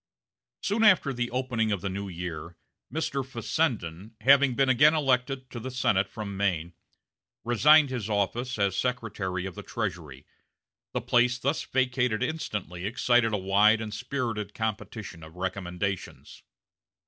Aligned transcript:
Soon 0.63 0.83
after 0.83 1.13
the 1.13 1.29
opening 1.29 1.71
of 1.71 1.81
the 1.81 1.87
new 1.89 2.09
year, 2.09 2.57
Mr. 2.91 3.23
Fessenden, 3.23 4.15
having 4.21 4.55
been 4.55 4.67
again 4.67 4.95
elected 4.95 5.47
to 5.51 5.59
the 5.59 5.69
Senate 5.69 6.09
from 6.09 6.35
Maine, 6.35 6.73
resigned 7.43 7.91
his 7.91 8.09
office 8.09 8.57
as 8.57 8.75
Secretary 8.75 9.45
of 9.45 9.53
the 9.53 9.61
Treasury. 9.61 10.25
The 10.93 11.01
place 11.01 11.37
thus 11.37 11.61
vacated 11.63 12.23
instantly 12.23 12.83
excited 12.87 13.31
a 13.31 13.37
wide 13.37 13.79
and 13.79 13.93
spirited 13.93 14.55
competition 14.55 15.21
of 15.21 15.35
recommendations. 15.35 16.41